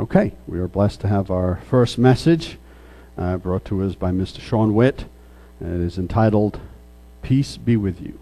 [0.00, 2.56] Okay, we are blessed to have our first message
[3.18, 4.40] uh, brought to us by Mr.
[4.40, 5.04] Shawn Witt.
[5.60, 6.58] It is entitled,
[7.20, 8.18] Peace Be With You.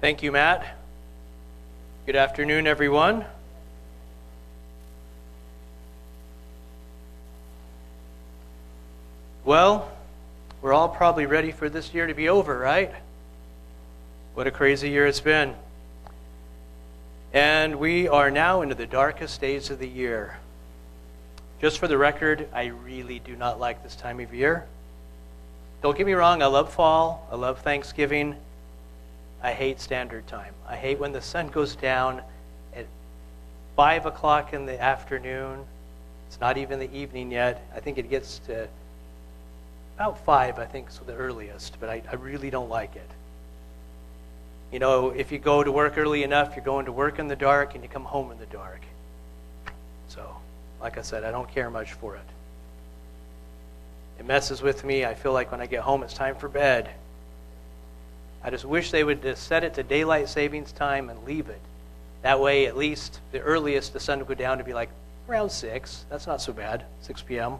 [0.00, 0.78] Thank you, Matt.
[2.06, 3.24] Good afternoon, everyone.
[9.44, 9.90] Well,
[10.60, 12.94] we're all probably ready for this year to be over, right?
[14.34, 15.54] What a crazy year it's been.
[17.34, 20.38] And we are now into the darkest days of the year.
[21.60, 24.64] Just for the record, I really do not like this time of year.
[25.82, 28.34] Don't get me wrong, I love fall, I love Thanksgiving.
[29.42, 30.54] I hate standard time.
[30.66, 32.22] I hate when the sun goes down
[32.74, 32.86] at
[33.76, 35.62] 5 o'clock in the afternoon.
[36.28, 37.62] It's not even the evening yet.
[37.76, 38.66] I think it gets to
[39.96, 43.10] about 5, I think, is the earliest, but I, I really don't like it.
[44.72, 47.36] You know, if you go to work early enough, you're going to work in the
[47.36, 48.80] dark and you come home in the dark.
[50.08, 50.34] So,
[50.80, 52.22] like I said, I don't care much for it.
[54.18, 55.04] It messes with me.
[55.04, 56.88] I feel like when I get home, it's time for bed.
[58.42, 61.60] I just wish they would just set it to daylight savings time and leave it.
[62.22, 64.88] That way, at least the earliest the sun would go down to be like
[65.28, 66.04] around 6.
[66.08, 67.58] That's not so bad, 6 p.m.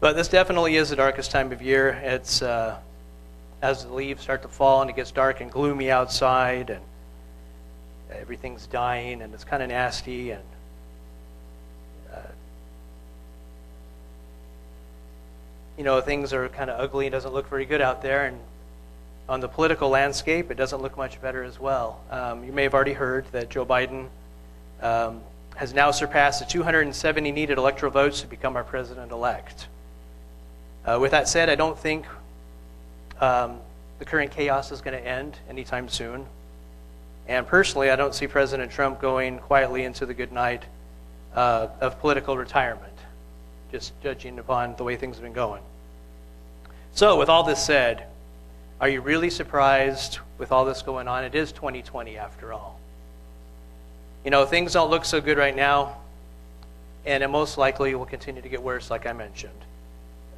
[0.00, 1.88] But this definitely is the darkest time of year.
[2.02, 2.42] It's.
[2.42, 2.78] Uh,
[3.60, 6.82] as the leaves start to fall and it gets dark and gloomy outside and
[8.12, 10.42] everything's dying and it's kind of nasty and
[12.14, 12.20] uh,
[15.76, 18.38] you know things are kind of ugly and doesn't look very good out there and
[19.28, 22.00] on the political landscape it doesn't look much better as well.
[22.10, 24.06] Um, you may have already heard that joe biden
[24.80, 25.20] um,
[25.56, 29.66] has now surpassed the 270 needed electoral votes to become our president-elect.
[30.84, 32.06] Uh, with that said i don't think
[33.20, 33.58] um,
[33.98, 36.26] the current chaos is going to end anytime soon.
[37.26, 40.64] And personally, I don't see President Trump going quietly into the good night
[41.34, 42.94] uh, of political retirement,
[43.70, 45.62] just judging upon the way things have been going.
[46.92, 48.06] So, with all this said,
[48.80, 51.24] are you really surprised with all this going on?
[51.24, 52.78] It is 2020 after all.
[54.24, 55.98] You know, things don't look so good right now,
[57.04, 59.52] and it most likely will continue to get worse, like I mentioned.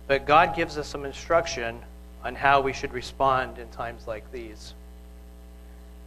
[0.07, 1.81] But God gives us some instruction
[2.25, 4.75] on how we should respond in times like these.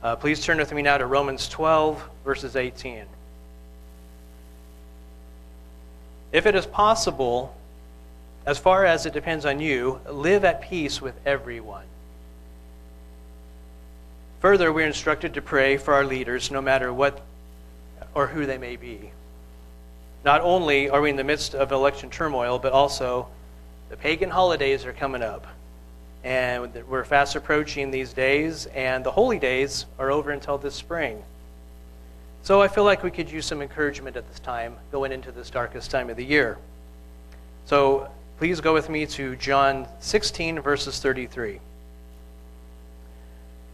[0.01, 3.05] Uh, please turn with me now to Romans 12, verses 18.
[6.31, 7.55] If it is possible,
[8.45, 11.85] as far as it depends on you, live at peace with everyone.
[14.41, 17.21] Further, we're instructed to pray for our leaders, no matter what
[18.13, 19.11] or who they may be.
[20.25, 23.27] Not only are we in the midst of election turmoil, but also
[23.89, 25.47] the pagan holidays are coming up.
[26.23, 31.21] And we're fast approaching these days, and the holy days are over until this spring.
[32.43, 35.49] So I feel like we could use some encouragement at this time, going into this
[35.49, 36.57] darkest time of the year.
[37.65, 41.59] So please go with me to John 16, verses 33.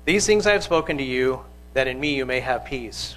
[0.06, 1.42] These things I have spoken to you,
[1.74, 3.16] that in me you may have peace.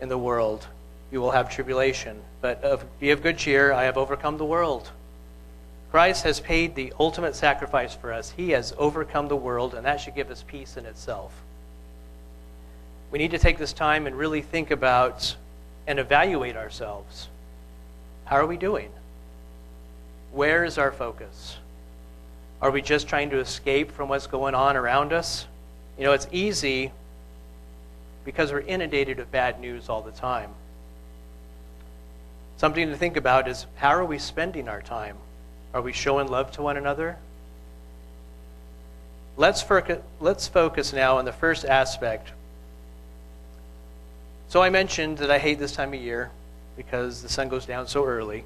[0.00, 0.66] In the world
[1.12, 4.90] you will have tribulation, but be of good cheer, I have overcome the world.
[5.94, 8.32] Christ has paid the ultimate sacrifice for us.
[8.32, 11.32] He has overcome the world, and that should give us peace in itself.
[13.12, 15.36] We need to take this time and really think about
[15.86, 17.28] and evaluate ourselves.
[18.24, 18.90] How are we doing?
[20.32, 21.58] Where is our focus?
[22.60, 25.46] Are we just trying to escape from what's going on around us?
[25.96, 26.90] You know, it's easy
[28.24, 30.50] because we're inundated with bad news all the time.
[32.56, 35.18] Something to think about is how are we spending our time?
[35.74, 37.16] Are we showing love to one another?
[39.36, 42.30] Let's, focus, let's focus now on the first aspect.
[44.48, 46.30] So I mentioned that I hate this time of year
[46.76, 48.44] because the sun goes down so early.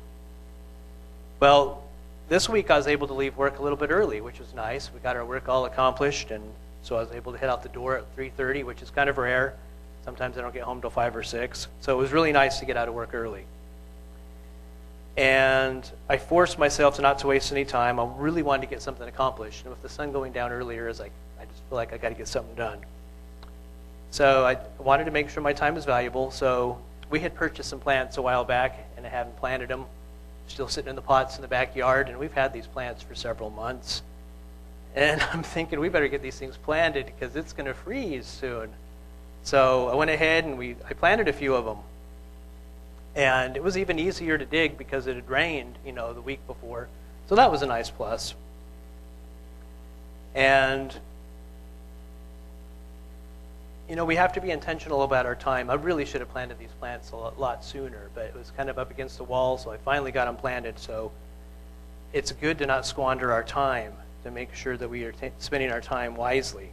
[1.38, 1.82] Well,
[2.30, 4.90] this week I was able to leave work a little bit early, which was nice.
[4.90, 6.42] We got our work all accomplished, and
[6.82, 9.18] so I was able to head out the door at 3:30, which is kind of
[9.18, 9.54] rare.
[10.02, 12.64] Sometimes I don't get home till five or six, so it was really nice to
[12.64, 13.44] get out of work early
[15.18, 17.98] and I forced myself to not to waste any time.
[17.98, 19.62] I really wanted to get something accomplished.
[19.62, 21.10] And with the sun going down earlier, is like
[21.40, 22.78] I just feel like I got to get something done.
[24.12, 26.30] So I wanted to make sure my time was valuable.
[26.30, 26.78] So
[27.10, 29.86] we had purchased some plants a while back, and I haven't planted them.
[30.46, 33.50] Still sitting in the pots in the backyard, and we've had these plants for several
[33.50, 34.02] months.
[34.94, 38.70] And I'm thinking we better get these things planted because it's going to freeze soon.
[39.42, 41.78] So I went ahead and we I planted a few of them
[43.18, 46.38] and it was even easier to dig because it had rained, you know, the week
[46.46, 46.88] before.
[47.28, 48.36] So that was a nice plus.
[50.36, 50.94] And,
[53.88, 55.68] you know, we have to be intentional about our time.
[55.68, 58.78] I really should have planted these plants a lot sooner, but it was kind of
[58.78, 60.78] up against the wall, so I finally got them planted.
[60.78, 61.10] So
[62.12, 65.72] it's good to not squander our time, to make sure that we are t- spending
[65.72, 66.70] our time wisely.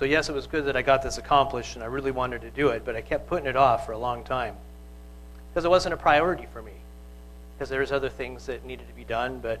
[0.00, 2.50] So, yes, it was good that I got this accomplished and I really wanted to
[2.50, 4.56] do it, but I kept putting it off for a long time
[5.50, 6.72] because it wasn't a priority for me.
[7.52, 9.60] Because there was other things that needed to be done, but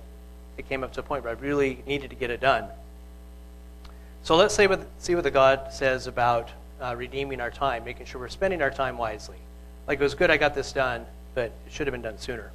[0.56, 2.64] it came up to a point where I really needed to get it done.
[4.22, 6.48] So let's say what, see what the God says about
[6.80, 9.36] uh, redeeming our time, making sure we're spending our time wisely.
[9.86, 11.04] Like it was good I got this done,
[11.34, 12.50] but it should have been done sooner.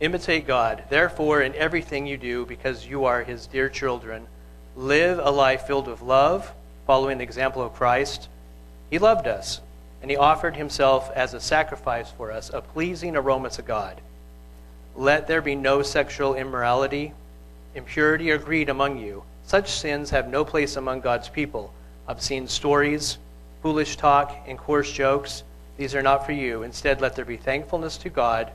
[0.00, 4.26] Imitate God, therefore, in everything you do, because you are his dear children.
[4.74, 6.50] Live a life filled with love,
[6.86, 8.28] following the example of Christ.
[8.88, 9.60] He loved us,
[10.00, 14.00] and he offered himself as a sacrifice for us, a pleasing aroma to God.
[14.96, 17.12] Let there be no sexual immorality,
[17.74, 19.22] impurity, or greed among you.
[19.44, 21.74] Such sins have no place among God's people.
[22.08, 23.18] Obscene stories,
[23.60, 25.42] foolish talk, and coarse jokes,
[25.76, 26.62] these are not for you.
[26.62, 28.50] Instead, let there be thankfulness to God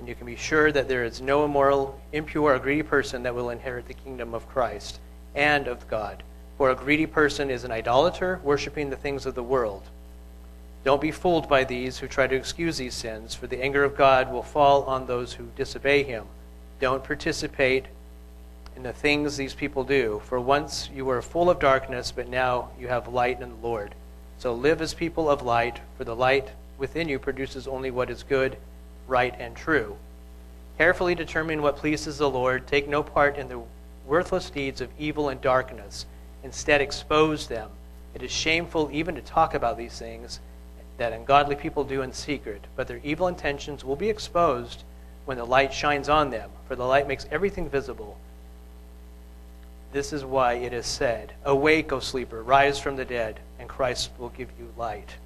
[0.00, 3.34] and you can be sure that there is no immoral, impure, or greedy person that
[3.34, 4.98] will inherit the kingdom of Christ
[5.34, 6.22] and of God.
[6.56, 9.82] For a greedy person is an idolater, worshiping the things of the world.
[10.84, 13.94] Don't be fooled by these who try to excuse these sins, for the anger of
[13.94, 16.24] God will fall on those who disobey him.
[16.80, 17.84] Don't participate
[18.76, 22.70] in the things these people do, for once you were full of darkness, but now
[22.80, 23.94] you have light in the Lord.
[24.38, 26.48] So live as people of light, for the light
[26.78, 28.56] within you produces only what is good
[29.10, 29.96] right, and true.
[30.78, 32.66] Carefully determine what pleases the Lord.
[32.66, 33.60] Take no part in the
[34.06, 36.06] worthless deeds of evil and darkness.
[36.42, 37.68] Instead, expose them.
[38.14, 40.40] It is shameful even to talk about these things
[40.96, 44.84] that ungodly people do in secret, but their evil intentions will be exposed
[45.26, 48.16] when the light shines on them, for the light makes everything visible.
[49.92, 54.10] This is why it is said, Awake, O sleeper, rise from the dead, and Christ
[54.18, 55.16] will give you light.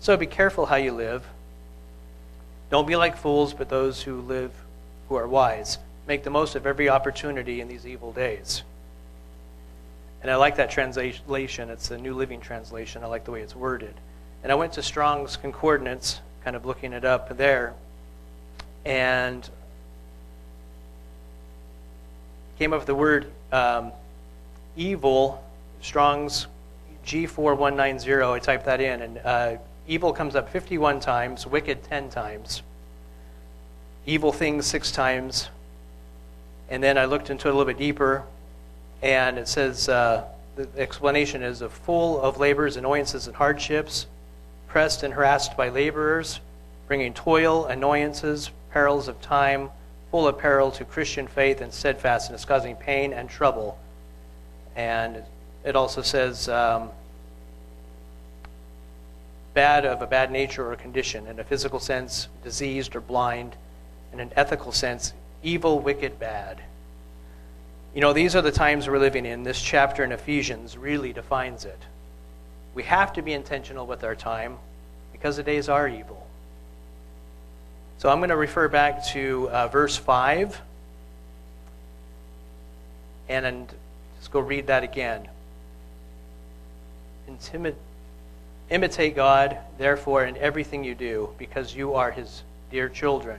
[0.00, 1.24] So be careful how you live
[2.70, 4.52] don't be like fools, but those who live
[5.08, 5.78] who are wise.
[6.06, 8.62] Make the most of every opportunity in these evil days.
[10.22, 11.70] And I like that translation.
[11.70, 13.04] It's a New Living Translation.
[13.04, 13.94] I like the way it's worded.
[14.42, 17.74] And I went to Strong's Concordance, kind of looking it up there,
[18.84, 19.48] and
[22.58, 23.92] came up with the word um,
[24.76, 25.44] evil,
[25.80, 26.46] Strong's
[27.04, 28.32] G4190.
[28.32, 29.56] I typed that in, and uh,
[29.88, 32.62] Evil comes up 51 times, wicked 10 times,
[34.04, 35.48] evil things six times.
[36.68, 38.24] And then I looked into it a little bit deeper,
[39.00, 40.24] and it says uh,
[40.56, 44.06] the explanation is of full of labors, annoyances, and hardships,
[44.66, 46.40] pressed and harassed by laborers,
[46.88, 49.70] bringing toil, annoyances, perils of time,
[50.10, 53.78] full of peril to Christian faith and steadfastness, causing pain and trouble.
[54.74, 55.22] And
[55.64, 56.90] it also says, um,
[59.56, 61.26] bad of a bad nature or condition.
[61.26, 63.56] In a physical sense, diseased or blind.
[64.12, 66.60] In an ethical sense, evil, wicked, bad.
[67.94, 69.44] You know, these are the times we're living in.
[69.44, 71.78] This chapter in Ephesians really defines it.
[72.74, 74.58] We have to be intentional with our time
[75.12, 76.26] because the days are evil.
[77.96, 80.60] So I'm going to refer back to uh, verse 5
[83.30, 83.74] and, and
[84.18, 85.26] just go read that again.
[87.26, 87.76] Intimate,
[88.68, 93.38] Imitate God, therefore, in everything you do, because you are his dear children.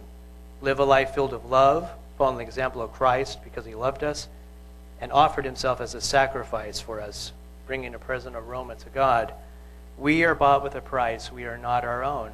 [0.62, 4.28] Live a life filled with love, following the example of Christ, because he loved us
[5.02, 7.34] and offered himself as a sacrifice for us,
[7.68, 9.34] bringing a present aroma to God.
[9.98, 11.32] We are bought with a price.
[11.32, 12.32] We are not our own.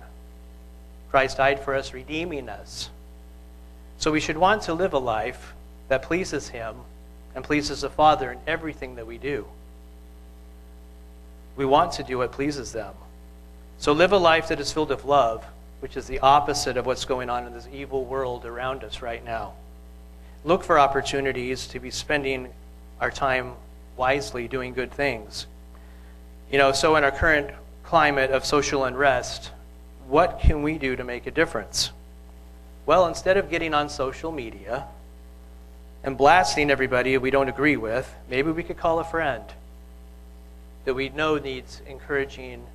[1.10, 2.90] Christ died for us, redeeming us.
[3.98, 5.54] So we should want to live a life
[5.88, 6.76] that pleases him
[7.36, 9.46] and pleases the Father in everything that we do.
[11.56, 12.94] We want to do what pleases them.
[13.78, 15.46] So live a life that is filled with love,
[15.80, 19.24] which is the opposite of what's going on in this evil world around us right
[19.24, 19.54] now.
[20.46, 22.50] Look for opportunities to be spending
[23.00, 23.54] our time
[23.98, 25.46] wisely doing good things.
[26.52, 27.52] You know, so in our current
[27.84, 29.52] climate of social unrest,
[30.08, 31.92] what can we do to make a difference?
[32.86, 34.86] Well, instead of getting on social media
[36.04, 39.44] and blasting everybody we don't agree with, maybe we could call a friend
[40.86, 42.66] that we know needs encouraging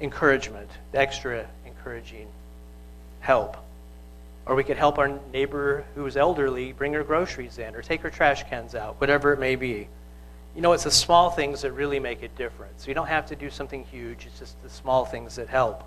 [0.00, 2.26] encouragement, extra encouraging
[3.20, 3.56] help.
[4.46, 8.10] Or we could help our neighbor who's elderly bring her groceries in or take her
[8.10, 9.88] trash cans out, whatever it may be.
[10.56, 12.88] You know, it's the small things that really make a difference.
[12.88, 15.84] You don't have to do something huge, it's just the small things that help.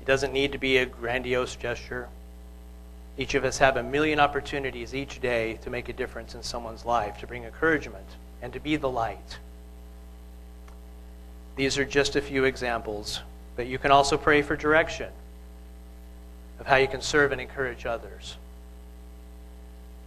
[0.00, 2.08] It doesn't need to be a grandiose gesture.
[3.16, 6.84] Each of us have a million opportunities each day to make a difference in someone's
[6.84, 8.04] life, to bring encouragement,
[8.42, 9.38] and to be the light.
[11.56, 13.20] These are just a few examples,
[13.56, 15.10] but you can also pray for direction
[16.58, 18.36] of how you can serve and encourage others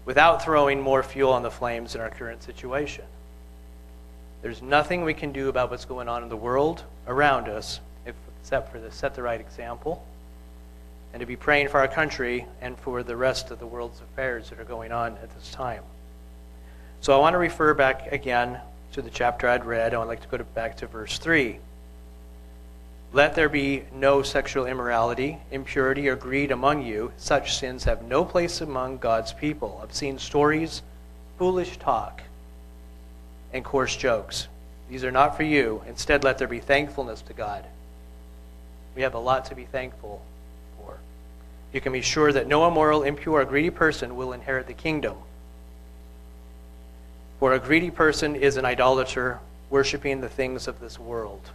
[0.06, 3.04] without throwing more fuel on the flames in our current situation.
[4.42, 8.72] There's nothing we can do about what's going on in the world around us except
[8.72, 10.06] for to set the right example
[11.12, 14.50] and to be praying for our country and for the rest of the world's affairs
[14.50, 15.84] that are going on at this time.
[17.08, 18.60] So I want to refer back again
[18.92, 19.94] to the chapter I'd read.
[19.94, 21.58] I would like to go to, back to verse 3.
[23.14, 27.14] Let there be no sexual immorality, impurity, or greed among you.
[27.16, 29.80] Such sins have no place among God's people.
[29.82, 30.82] Obscene stories,
[31.38, 32.24] foolish talk,
[33.54, 34.50] and coarse jokes.
[34.90, 35.84] These are not for you.
[35.88, 37.64] Instead, let there be thankfulness to God.
[38.98, 40.22] We have a lot to be thankful
[40.78, 40.98] for.
[41.72, 45.16] You can be sure that no immoral, impure, or greedy person will inherit the kingdom.
[47.40, 49.40] For a greedy person is an idolater,
[49.70, 51.52] worshiping the things of this world.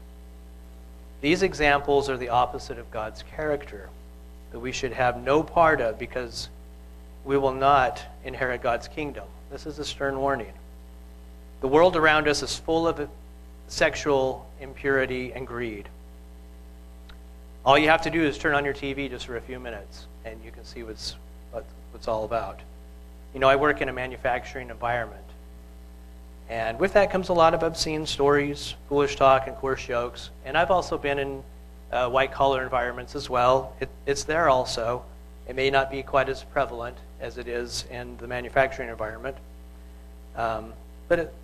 [1.20, 3.88] These examples are the opposite of God's character
[4.52, 6.48] that we should have no part of because
[7.24, 9.24] we will not inherit God's kingdom.
[9.50, 10.52] This is a stern warning.
[11.60, 13.08] The world around us is full of
[13.68, 15.88] sexual impurity and greed.
[17.64, 20.06] All you have to do is turn on your TV just for a few minutes,
[20.24, 21.14] and you can see what's,
[21.52, 22.58] what, what's all about.
[23.32, 25.24] You know, I work in a manufacturing environment,
[26.48, 30.30] and with that comes a lot of obscene stories, foolish talk, and coarse jokes.
[30.44, 31.42] And I've also been in
[31.90, 33.74] uh, white collar environments as well.
[33.80, 35.04] It, it's there also.
[35.46, 39.36] It may not be quite as prevalent as it is in the manufacturing environment,
[40.36, 40.72] um,
[41.08, 41.34] but it,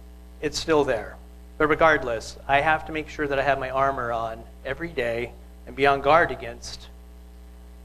[0.41, 1.17] it's still there.
[1.59, 5.33] But regardless, I have to make sure that I have my armor on every day
[5.67, 6.89] and be on guard against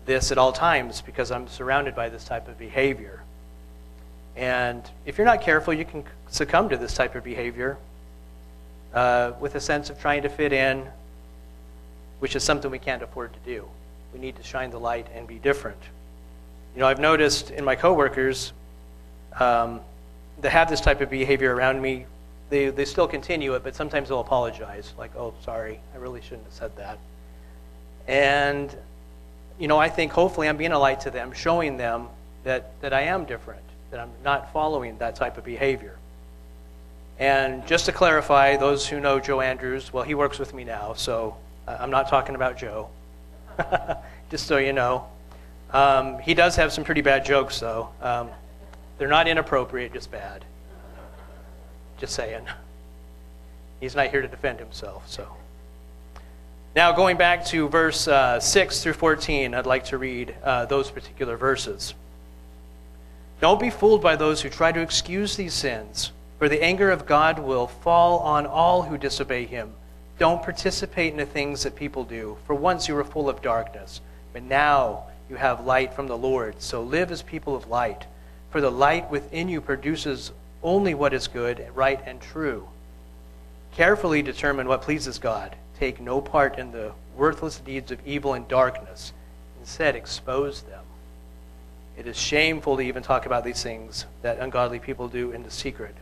[0.06, 3.24] this at all times because I'm surrounded by this type of behavior.
[4.36, 7.78] And if you're not careful, you can succumb to this type of behavior
[8.94, 10.88] uh, with a sense of trying to fit in,
[12.20, 13.68] which is something we can't afford to do.
[14.14, 15.78] We need to shine the light and be different.
[16.76, 18.54] You know, I've noticed in my coworkers
[19.40, 19.82] um,
[20.42, 22.06] that have this type of behavior around me,
[22.50, 26.46] they, they still continue it, but sometimes they'll apologize, like, oh, sorry, I really shouldn't
[26.46, 26.98] have said that.
[28.08, 28.76] And,
[29.60, 32.08] you know, I think hopefully I'm being a light to them, showing them
[32.44, 33.64] that, that I am different
[33.94, 35.96] that I'm not following that type of behavior.
[37.20, 40.94] And just to clarify, those who know Joe Andrews, well, he works with me now,
[40.94, 42.90] so I'm not talking about Joe,
[44.32, 45.06] just so you know.
[45.72, 47.90] Um, he does have some pretty bad jokes, though.
[48.02, 48.30] Um,
[48.98, 50.44] they're not inappropriate, just bad.
[52.00, 52.48] Just saying.
[53.80, 55.28] He's not here to defend himself, so.
[56.76, 60.90] Now, going back to verse uh, 6 through 14, I'd like to read uh, those
[60.90, 61.94] particular verses.
[63.40, 67.06] Don't be fooled by those who try to excuse these sins, for the anger of
[67.06, 69.74] God will fall on all who disobey him.
[70.20, 74.00] Don't participate in the things that people do, for once you were full of darkness,
[74.32, 76.62] but now you have light from the Lord.
[76.62, 78.06] So live as people of light,
[78.52, 82.68] for the light within you produces only what is good, right, and true.
[83.76, 85.56] Carefully determine what pleases God.
[85.80, 89.12] Take no part in the worthless deeds of evil and darkness.
[89.60, 90.83] Instead, expose them.
[91.98, 95.52] It is shameful to even talk about these things that ungodly people do in the
[95.52, 95.96] secret.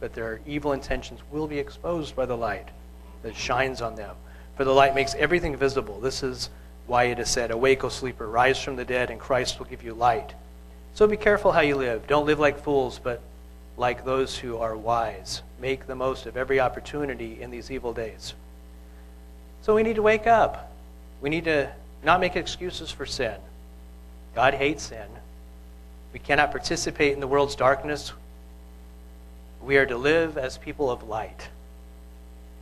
[0.00, 2.68] But their evil intentions will be exposed by the light
[3.22, 4.16] that shines on them.
[4.56, 6.00] For the light makes everything visible.
[6.00, 6.50] This is
[6.86, 9.82] why it is said, Awake, O sleeper, rise from the dead, and Christ will give
[9.82, 10.34] you light.
[10.94, 12.06] So be careful how you live.
[12.06, 13.20] Don't live like fools, but
[13.76, 15.42] like those who are wise.
[15.60, 18.34] Make the most of every opportunity in these evil days.
[19.62, 20.72] So we need to wake up.
[21.20, 21.70] We need to
[22.02, 23.36] not make excuses for sin.
[24.34, 25.06] God hates sin.
[26.12, 28.12] We cannot participate in the world's darkness.
[29.62, 31.48] We are to live as people of light.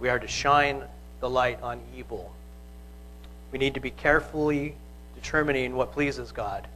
[0.01, 0.83] We are to shine
[1.21, 2.33] the light on evil.
[3.53, 4.75] We need to be carefully
[5.15, 6.67] determining what pleases God.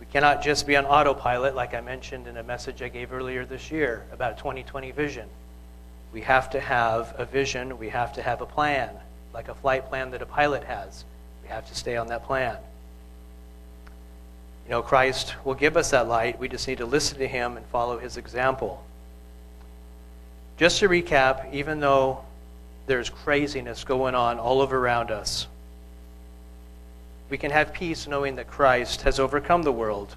[0.00, 3.44] We cannot just be on autopilot, like I mentioned in a message I gave earlier
[3.44, 5.28] this year about 2020 vision.
[6.12, 8.90] We have to have a vision, we have to have a plan,
[9.34, 11.04] like a flight plan that a pilot has.
[11.42, 12.56] We have to stay on that plan.
[14.70, 16.38] You know, Christ will give us that light.
[16.38, 18.84] We just need to listen to him and follow his example.
[20.58, 22.20] Just to recap, even though
[22.86, 25.48] there's craziness going on all over around us,
[27.30, 30.14] we can have peace knowing that Christ has overcome the world.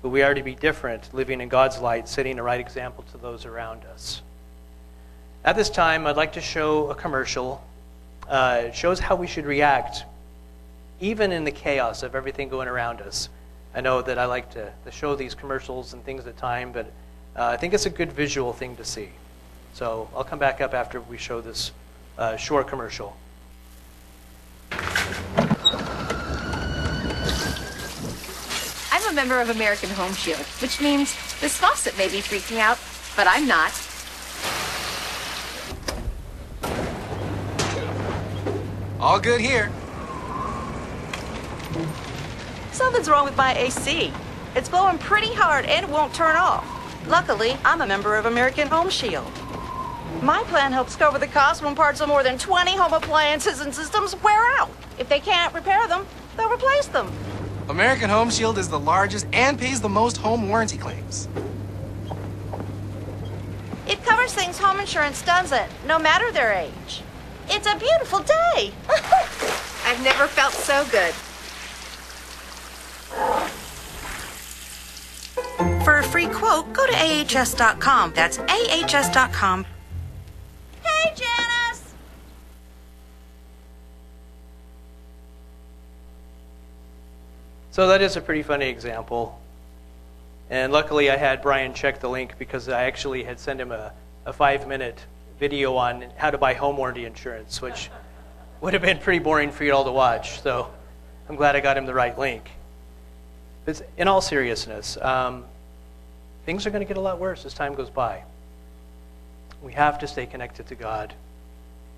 [0.00, 3.18] But we are to be different, living in God's light, setting a right example to
[3.18, 4.22] those around us.
[5.44, 7.62] At this time, I'd like to show a commercial.
[8.26, 10.04] Uh, it shows how we should react
[11.00, 13.28] even in the chaos of everything going around us.
[13.74, 16.86] I know that I like to, to show these commercials and things at time, but
[17.36, 19.10] uh, I think it's a good visual thing to see.
[19.74, 21.72] So I'll come back up after we show this
[22.16, 23.16] uh, short commercial.
[28.90, 32.78] I'm a member of American Home Shield, which means this faucet may be freaking out,
[33.16, 33.72] but I'm not.
[39.00, 39.70] All good here.
[42.78, 44.12] Something's wrong with my AC.
[44.54, 46.64] It's blowing pretty hard and won't turn off.
[47.08, 49.26] Luckily, I'm a member of American Home Shield.
[50.22, 53.74] My plan helps cover the cost when parts of more than 20 home appliances and
[53.74, 54.70] systems wear out.
[54.96, 56.06] If they can't repair them,
[56.36, 57.12] they'll replace them.
[57.68, 61.26] American Home Shield is the largest and pays the most home warranty claims.
[63.88, 67.02] It covers things home insurance doesn't, no matter their age.
[67.48, 68.72] It's a beautiful day.
[69.84, 71.12] I've never felt so good.
[75.88, 78.12] For a free quote, go to ahs.com.
[78.14, 79.64] That's ahs.com.
[80.84, 81.94] Hey, Janice!
[87.70, 89.40] So that is a pretty funny example.
[90.50, 93.94] And luckily, I had Brian check the link because I actually had sent him a,
[94.26, 95.02] a five minute
[95.40, 97.88] video on how to buy home warranty insurance, which
[98.60, 100.42] would have been pretty boring for you all to watch.
[100.42, 100.70] So
[101.30, 102.50] I'm glad I got him the right link.
[103.64, 105.46] But in all seriousness, um,
[106.48, 108.24] things are going to get a lot worse as time goes by.
[109.62, 111.12] We have to stay connected to God.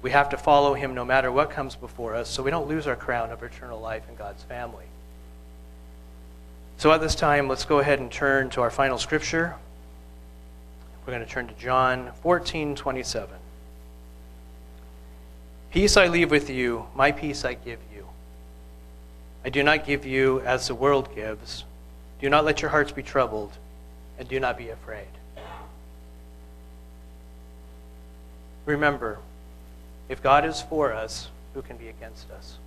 [0.03, 2.89] We have to follow Him no matter what comes before us so we don't lose
[2.89, 4.87] our crown of eternal life in God's family.
[6.79, 9.55] So at this time, let's go ahead and turn to our final scripture.
[11.07, 13.31] We're going to turn to John 14 27.
[15.71, 18.05] Peace I leave with you, my peace I give you.
[19.45, 21.63] I do not give you as the world gives.
[22.21, 23.53] Do not let your hearts be troubled,
[24.21, 25.09] and do not be afraid.
[28.67, 29.19] Remember,
[30.11, 32.59] if God is for us, who can be against us?